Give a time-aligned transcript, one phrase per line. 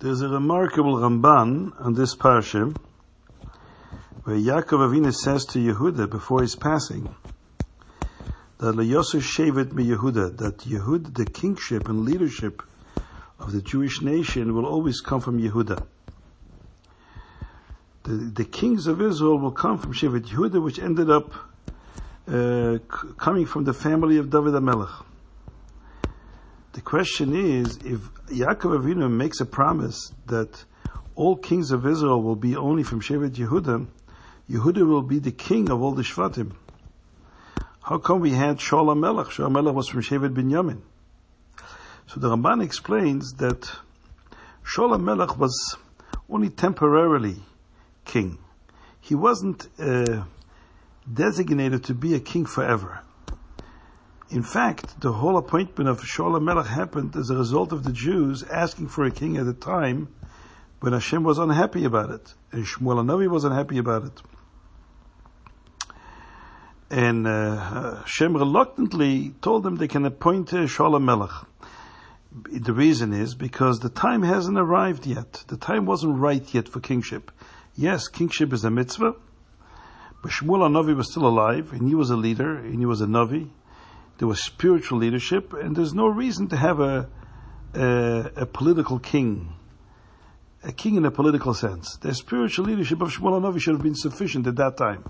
[0.00, 2.72] There's a remarkable Ramban on this parsha
[4.22, 7.12] where Yaakov Avinu says to Yehuda before his passing
[8.58, 12.62] that Layosu Shevet me Yehuda, that Yehuda, the kingship and leadership
[13.40, 15.84] of the Jewish nation will always come from Yehuda.
[18.04, 21.32] The, the kings of Israel will come from Shevet Yehuda, which ended up
[22.28, 22.78] uh,
[23.16, 25.06] coming from the family of David HaMelech.
[26.78, 27.98] The question is, if
[28.28, 30.64] Yaakov Avinu makes a promise that
[31.16, 33.84] all kings of Israel will be only from Shevet Yehuda,
[34.48, 36.52] Yehuda will be the king of all the Shvatim.
[37.82, 39.26] How come we had Shaul Melech?
[39.26, 40.80] Shaul Melech was from Shevet Binyamin.
[42.06, 43.72] So the Ramban explains that
[44.64, 45.76] Shaul Melech was
[46.30, 47.42] only temporarily
[48.04, 48.38] king.
[49.00, 50.22] He wasn't uh,
[51.12, 53.00] designated to be a king forever.
[54.30, 58.42] In fact, the whole appointment of Shaul Melech happened as a result of the Jews
[58.42, 60.08] asking for a king at a time
[60.80, 64.22] when Hashem was unhappy about it, and Shmuel Hanavi was unhappy about it.
[66.90, 71.46] And uh, Hashem reluctantly told them they can appoint uh, Shaul Melech.
[72.30, 75.44] The reason is because the time hasn't arrived yet.
[75.48, 77.30] The time wasn't right yet for kingship.
[77.74, 79.14] Yes, kingship is a mitzvah,
[80.22, 83.06] but Shmuel Hanavi was still alive, and he was a leader, and he was a
[83.06, 83.48] Navi.
[84.18, 87.08] There was spiritual leadership, and there's no reason to have a,
[87.74, 89.54] a, a political king,
[90.64, 91.96] a king in a political sense.
[91.96, 95.04] The spiritual leadership of Shmuel Hanavi should have been sufficient at that time.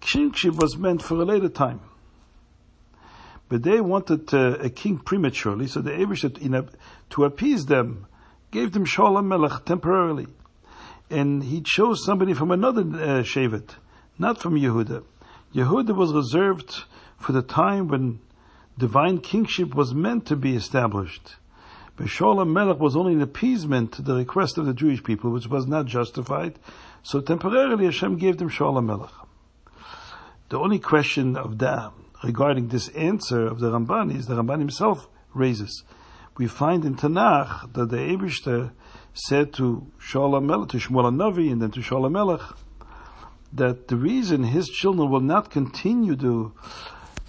[0.00, 1.80] Kingship was meant for a later time.
[3.50, 6.68] But they wanted uh, a king prematurely, so the Abish,
[7.10, 8.06] to appease them,
[8.50, 10.28] gave them Shaul Melech temporarily.
[11.10, 13.76] And he chose somebody from another uh, Shevet,
[14.18, 15.04] not from Yehuda.
[15.54, 16.84] Yehuda was reserved
[17.24, 18.20] for the time when
[18.78, 21.36] divine kingship was meant to be established.
[21.98, 25.66] Shaul Melech was only an appeasement to the request of the Jewish people, which was
[25.66, 26.58] not justified.
[27.02, 29.12] So temporarily Hashem gave them Shaul Melech.
[30.48, 31.92] The only question of that
[32.22, 35.84] regarding this answer of the Ramban is the Ramban himself raises.
[36.36, 38.72] We find in Tanakh that the Abishter
[39.14, 42.42] said to Shaul Melech, to Shmuel Navi, and then to Shaul Melech,
[43.52, 46.52] that the reason his children will not continue to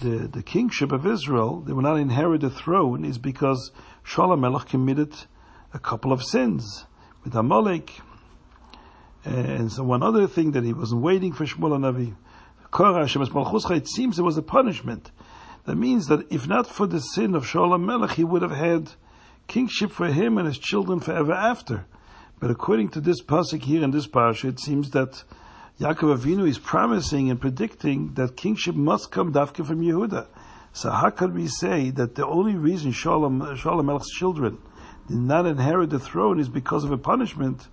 [0.01, 3.71] the, the kingship of Israel, they will not inherit the throne, is because
[4.05, 5.13] Shaul Melech committed
[5.73, 6.85] a couple of sins
[7.23, 7.91] with Amalek,
[9.25, 12.15] eh, and so one other thing that he wasn't waiting for Shmuel Navi.
[13.77, 15.11] It seems it was a punishment.
[15.65, 18.91] That means that if not for the sin of Shaul Melech, he would have had
[19.47, 21.85] kingship for him and his children forever after.
[22.39, 25.23] But according to this pasuk here in this parsha, it seems that
[25.79, 30.27] Yaakov Avinu is promising and predicting that kingship must come dafka from Yehuda.
[30.71, 34.57] So how could we say that the only reason Shaul, Shaul Melech's children
[35.07, 37.67] did not inherit the throne is because of a punishment?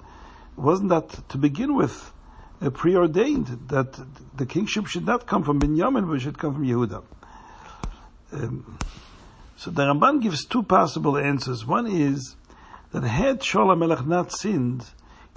[0.57, 2.13] Wasn't that to begin with
[2.61, 3.99] uh, preordained that
[4.37, 7.05] the kingship should not come from Binyamin, but should come from Yehuda?
[8.33, 8.79] Um,
[9.57, 11.65] so the Ramban gives two possible answers.
[11.65, 12.35] One is
[12.91, 14.87] that had Shaul Melech not sinned,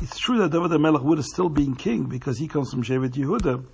[0.01, 3.13] it's true that David Melech would have still been king because he comes from Shevet
[3.13, 3.65] Yehuda.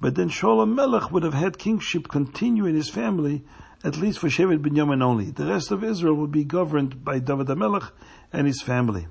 [0.00, 3.44] But then Shaul Melech would have had kingship continue in his family,
[3.84, 5.30] at least for Shevet Binyamin only.
[5.30, 7.92] The rest of Israel would be governed by David Melech
[8.32, 9.06] and his family.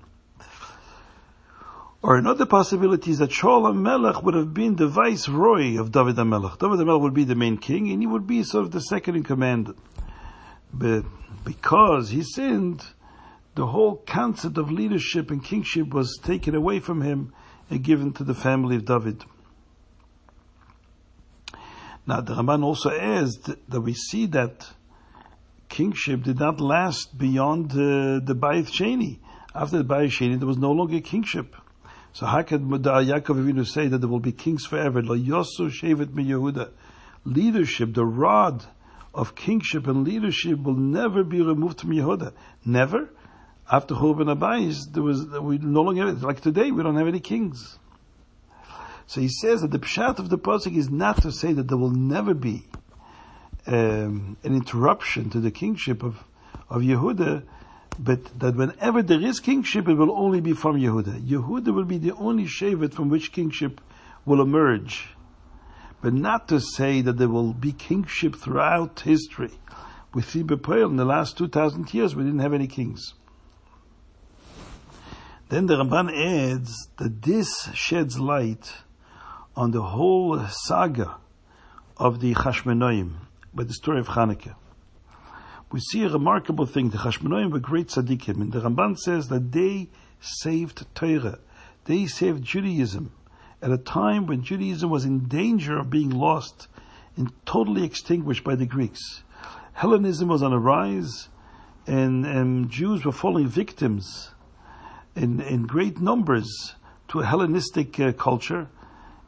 [2.03, 6.57] Or another possibility is that Shaul Melech would have been the viceroy of David Melech.
[6.57, 9.17] David Melech would be the main king, and he would be sort of the second
[9.17, 9.73] in command.
[10.73, 11.05] But
[11.45, 12.83] because he sinned,
[13.56, 17.34] the whole concept of leadership and kingship was taken away from him
[17.69, 19.23] and given to the family of David.
[22.07, 24.67] Now, the Ramban also adds that we see that
[25.69, 29.19] kingship did not last beyond uh, the Bayit Sheni.
[29.53, 31.56] After the Bayit Sheni, there was no longer kingship.
[32.13, 35.01] So how could Yaakov Avinu say that there will be kings forever?
[37.23, 38.66] Leadership, the rod
[39.13, 42.34] of kingship and leadership will never be removed from Yehuda.
[42.66, 43.09] Never.
[43.71, 46.72] After Churban HaBayis, there was we no longer like today.
[46.72, 47.79] We don't have any kings.
[49.07, 51.78] So he says that the pshat of the pasuk is not to say that there
[51.78, 52.66] will never be
[53.67, 56.22] um, an interruption to the kingship of
[56.69, 57.43] of Yehuda,
[57.97, 61.25] but that whenever there is kingship, it will only be from Yehuda.
[61.25, 63.79] Yehuda will be the only shevet from which kingship
[64.25, 65.07] will emerge,
[66.01, 69.51] but not to say that there will be kingship throughout history.
[70.22, 73.13] See Bepoel in the last two thousand years, we didn't have any kings.
[75.51, 78.73] Then the Ramban adds that this sheds light
[79.53, 81.17] on the whole saga
[81.97, 83.15] of the Chashmonaim,
[83.53, 84.55] by the story of Hanukkah.
[85.69, 86.91] we see a remarkable thing.
[86.91, 89.89] The Chashmonaim were great tzaddikim, and the Ramban says that they
[90.21, 91.39] saved Torah.
[91.83, 93.11] They saved Judaism
[93.61, 96.69] at a time when Judaism was in danger of being lost
[97.17, 99.23] and totally extinguished by the Greeks.
[99.73, 101.27] Hellenism was on a rise,
[101.85, 104.31] and, and Jews were falling victims
[105.16, 106.75] in, in great numbers
[107.09, 108.67] to a Hellenistic uh, culture,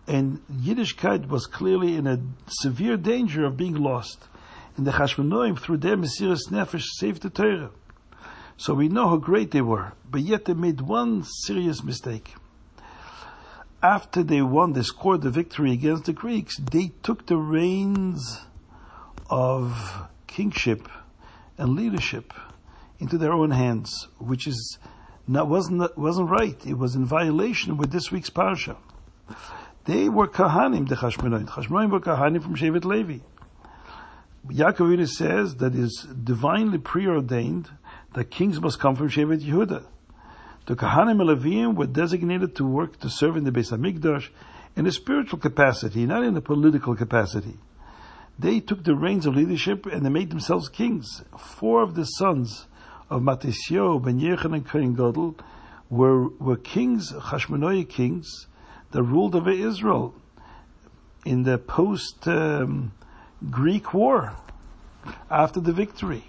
[0.08, 4.28] and Yiddishkeit was clearly in a severe danger of being lost.
[4.76, 7.72] And the Chashmonoim, through their Mesiris Nefesh, saved the Torah.
[8.58, 12.34] So we know how great they were, but yet they made one serious mistake.
[13.82, 18.40] After they won, they scored the victory against the Greeks, they took the reins
[19.30, 20.88] of kingship
[21.58, 22.34] and leadership
[23.00, 24.78] into their own hands, which is
[25.28, 26.58] not, wasn't, wasn't right.
[26.66, 28.76] It was in violation with this week's parsha.
[29.86, 31.48] They were Kahanim, the Chashmonaim.
[31.48, 33.20] Chashmonaim were Kahanim from Shevet Levi.
[34.48, 37.70] Yaakov says that is divinely preordained
[38.14, 39.86] that kings must come from Shevet Yehuda.
[40.66, 44.30] The Kahanim and Leviim were designated to work to serve in the Beis Hamikdash
[44.76, 47.58] in a spiritual capacity, not in a political capacity.
[48.40, 51.24] They took the reins of leadership and they made themselves kings.
[51.38, 52.66] Four of the sons
[53.14, 55.36] of Matisyahu, Ben Yochanan, and Kohen Gadol
[55.90, 58.48] were, were kings, Hashmonoi kings,
[58.92, 60.16] that ruled over Israel
[61.24, 62.92] in the post um,
[63.52, 64.36] Greek war
[65.30, 66.24] after the victory.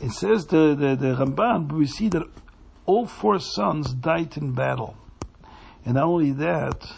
[0.00, 2.26] It says the, the, the Ramban, we see that
[2.84, 4.96] all four sons died in battle.
[5.84, 6.90] And not only that,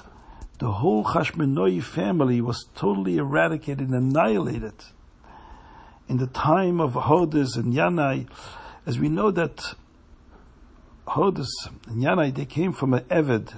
[0.61, 4.75] the whole Hashmonoi family was totally eradicated and annihilated.
[6.09, 8.29] In the time of Hordos and Yanai,
[8.87, 9.75] as we know that
[11.07, 11.49] Hordos
[11.87, 13.55] and Yanai, they came from an Eved,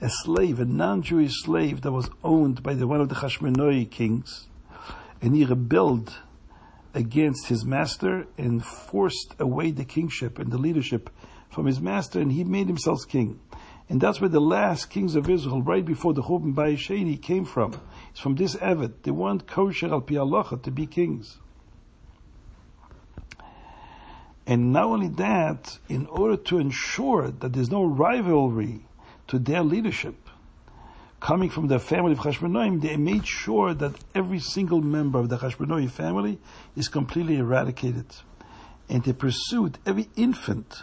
[0.00, 4.48] a slave, a non-Jewish slave that was owned by the, one of the Hashmonoi kings,
[5.20, 6.18] and he rebelled
[6.92, 11.10] against his master and forced away the kingship and the leadership
[11.50, 13.40] from his master, and he made himself king.
[13.88, 17.44] And that's where the last kings of Israel, right before the Churban Bayis Sheni, came
[17.44, 17.80] from.
[18.10, 19.02] It's from this Eved.
[19.02, 21.38] They weren't kosher al pi to be kings.
[24.46, 28.80] And not only that, in order to ensure that there's no rivalry
[29.28, 30.16] to their leadership,
[31.20, 35.38] coming from the family of Chashmonoim, they made sure that every single member of the
[35.38, 36.38] Chashmonoim family
[36.76, 38.04] is completely eradicated.
[38.90, 40.82] And they pursued every infant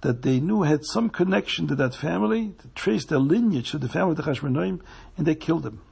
[0.00, 3.88] that they knew had some connection to that family, to trace their lineage to the
[3.88, 4.80] family of the Chashmonoim,
[5.16, 5.82] and they killed them.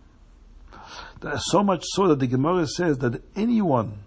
[1.39, 4.01] So much so that the Gemara says that anyone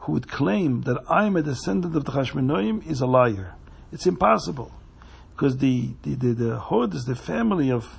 [0.00, 3.54] who would claim that I'm a descendant of the Chashmonoim is a liar.
[3.92, 4.72] It's impossible.
[5.32, 7.98] Because the, the, the, the Hod is the family of,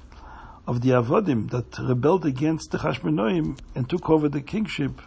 [0.66, 5.02] of the Avodim that rebelled against the Chashmonoim and took over the kingship.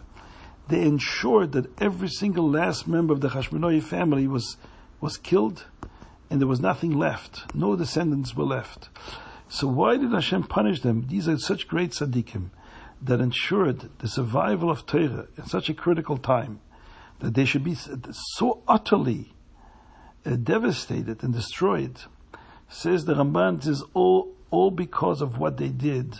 [0.69, 4.55] They ensured that every single last member of the Chashmonoim family was,
[5.01, 5.65] was killed
[6.29, 7.53] and there was nothing left.
[7.53, 8.87] No descendants were left.
[9.49, 11.07] So why did Hashem punish them?
[11.07, 12.51] These are such great tzaddikim
[13.01, 16.61] that ensured the survival of Torah in such a critical time
[17.19, 19.33] that they should be so utterly
[20.25, 21.99] uh, devastated and destroyed.
[22.69, 26.15] Says the Ramban, is all, all because of what they did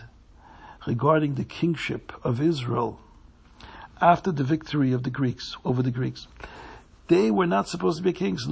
[0.85, 2.99] regarding the kingship of Israel
[4.01, 6.27] after the victory of the Greeks, over the Greeks.
[7.07, 8.45] They were not supposed to be kings.